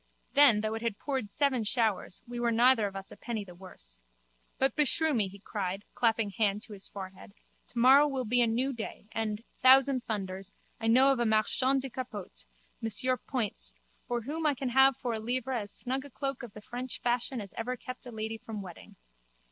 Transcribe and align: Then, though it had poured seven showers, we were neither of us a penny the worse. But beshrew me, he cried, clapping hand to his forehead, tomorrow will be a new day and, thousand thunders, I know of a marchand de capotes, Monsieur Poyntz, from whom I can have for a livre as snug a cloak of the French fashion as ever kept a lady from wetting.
Then, 0.33 0.61
though 0.61 0.73
it 0.73 0.81
had 0.81 0.97
poured 0.97 1.29
seven 1.29 1.63
showers, 1.63 2.23
we 2.27 2.39
were 2.39 2.51
neither 2.51 2.87
of 2.87 2.95
us 2.95 3.11
a 3.11 3.15
penny 3.17 3.43
the 3.45 3.53
worse. 3.53 4.01
But 4.57 4.75
beshrew 4.75 5.13
me, 5.13 5.27
he 5.27 5.37
cried, 5.37 5.85
clapping 5.93 6.31
hand 6.31 6.63
to 6.63 6.73
his 6.73 6.87
forehead, 6.87 7.35
tomorrow 7.67 8.07
will 8.07 8.25
be 8.25 8.41
a 8.41 8.47
new 8.47 8.73
day 8.73 9.05
and, 9.11 9.43
thousand 9.61 10.03
thunders, 10.03 10.55
I 10.79 10.87
know 10.87 11.11
of 11.11 11.19
a 11.19 11.25
marchand 11.27 11.81
de 11.83 11.89
capotes, 11.91 12.47
Monsieur 12.81 13.15
Poyntz, 13.15 13.75
from 14.07 14.23
whom 14.23 14.47
I 14.47 14.55
can 14.55 14.69
have 14.69 14.97
for 14.97 15.13
a 15.13 15.19
livre 15.19 15.51
as 15.53 15.71
snug 15.71 16.03
a 16.03 16.09
cloak 16.09 16.41
of 16.41 16.53
the 16.53 16.61
French 16.61 16.99
fashion 16.99 17.39
as 17.39 17.53
ever 17.55 17.77
kept 17.77 18.07
a 18.07 18.11
lady 18.11 18.39
from 18.39 18.63
wetting. 18.63 18.95